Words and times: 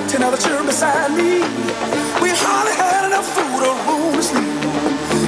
that 0.00 0.10
slept 0.10 0.14
another 0.14 0.36
children 0.36 0.66
beside 0.66 1.10
me. 1.12 1.40
We 2.20 2.30
hardly 2.32 2.74
had 2.76 3.06
enough 3.06 3.26
food 3.34 3.62
or 3.62 3.74
room 3.86 4.14
to 4.16 4.22
sleep. 4.22 4.44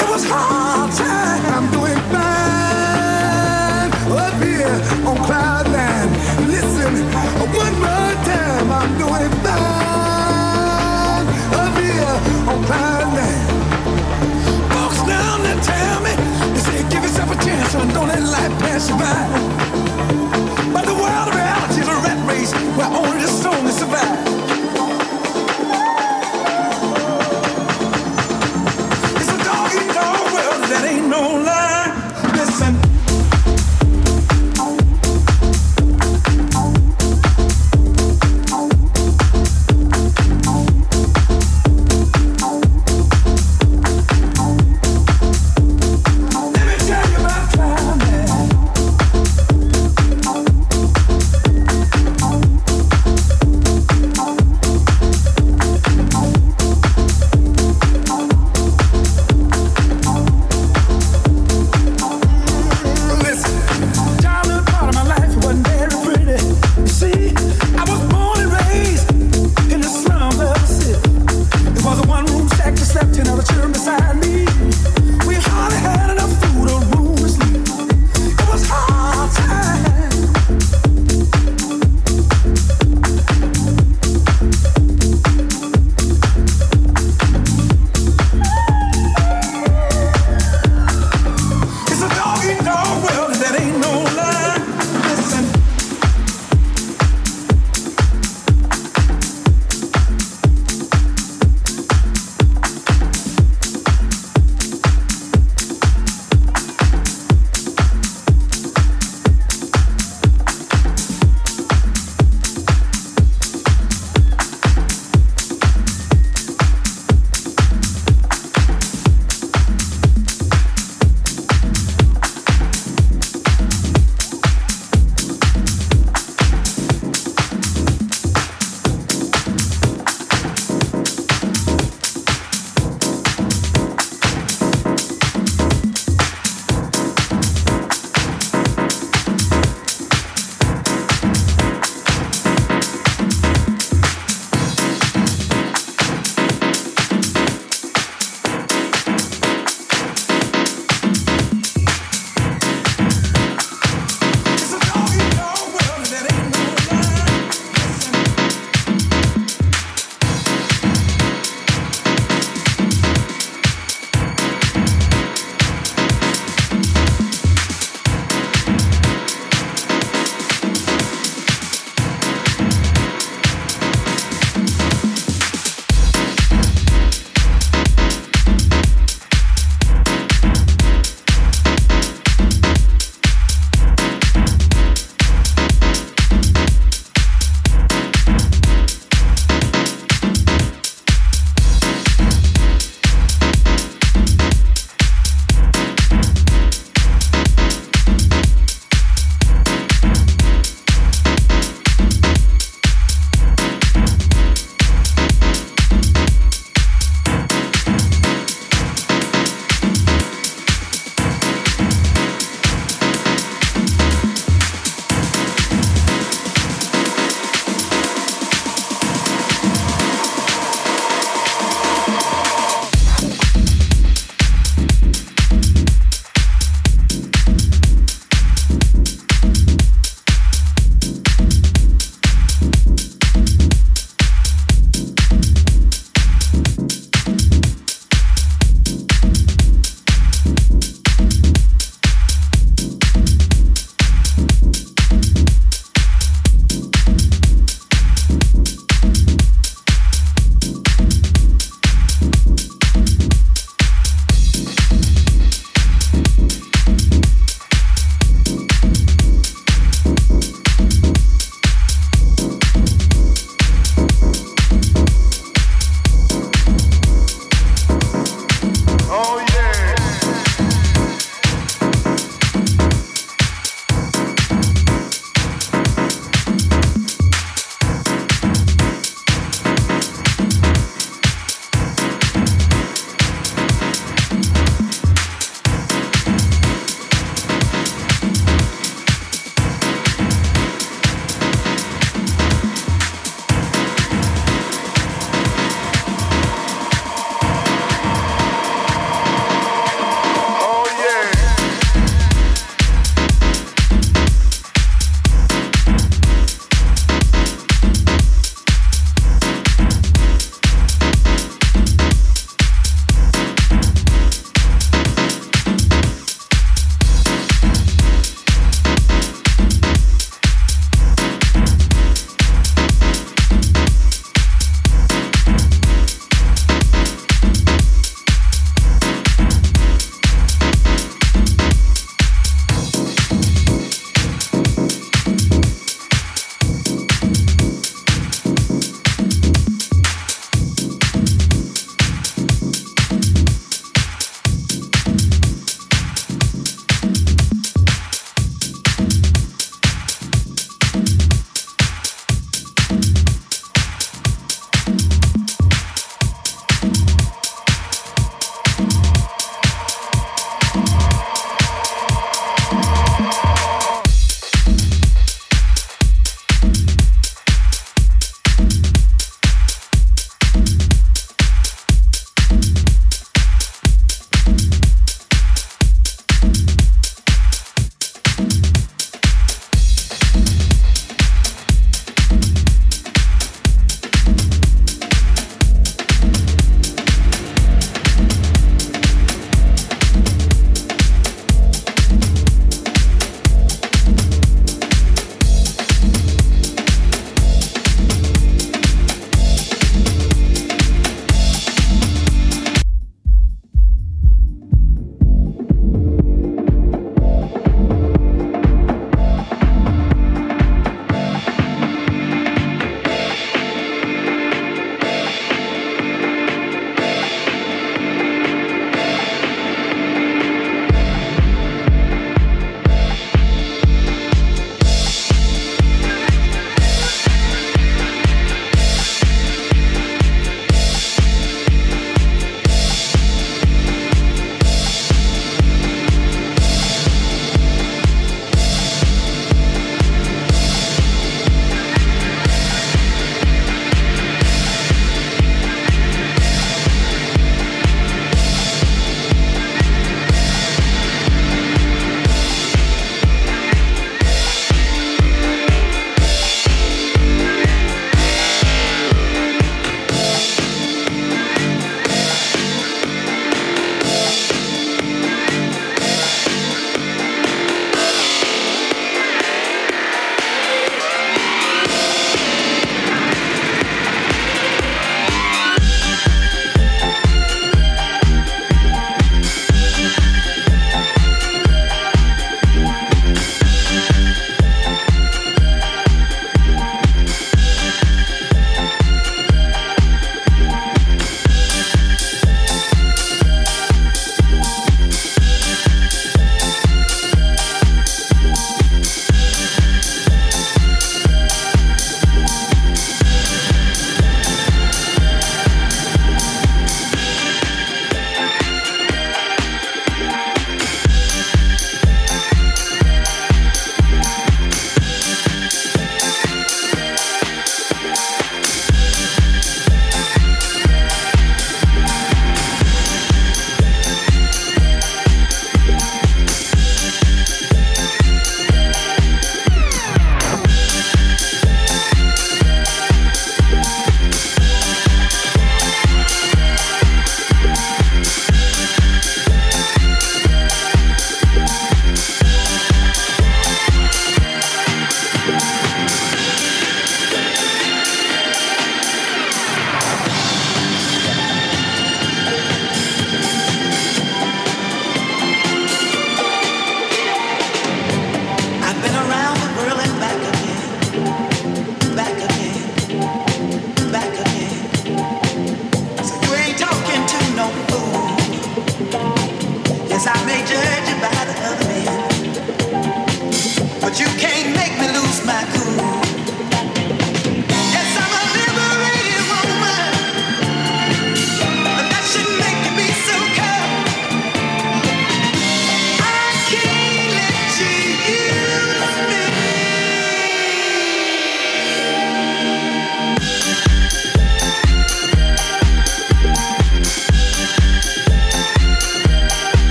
It 0.00 0.08
was 0.08 0.24
hard 0.26 0.92
time. 0.92 1.46
I'm 1.54 1.70
doing 1.70 2.00
fine 2.10 3.92
up 4.16 4.42
here 4.42 4.80
on 5.06 5.16
cloud 5.24 5.66
nine. 5.70 6.10
Listen, 6.48 7.04
one 7.54 7.76
more 7.78 8.14
time. 8.24 8.70
I'm 8.70 8.98
doing 8.98 9.30
fine 9.44 11.26
up 11.54 11.78
here 11.78 12.16
on 12.50 12.64
cloud 12.64 13.08
nine. 13.14 13.48
Folks 14.72 15.00
down 15.06 15.42
there 15.42 15.60
tell 15.62 16.00
me, 16.02 16.14
they 16.52 16.60
say 16.60 16.82
give 16.90 17.02
yourself 17.02 17.30
a 17.30 17.44
chance 17.44 17.74
and 17.74 17.92
don't 17.92 18.08
let 18.08 18.22
life 18.22 18.58
pass 18.60 18.88
you 18.88 18.96
by. 18.96 19.45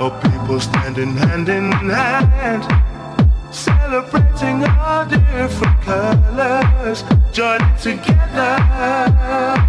Oh, 0.00 0.10
people 0.22 0.58
standing 0.58 1.14
hand 1.14 1.50
in 1.50 1.70
hand, 1.72 2.64
celebrating 3.52 4.64
our 4.64 5.04
different 5.04 5.80
colors, 5.82 7.04
joining 7.32 7.76
together. 7.76 9.65